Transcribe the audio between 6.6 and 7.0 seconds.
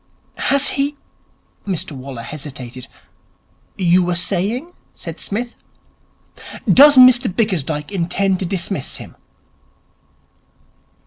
'Does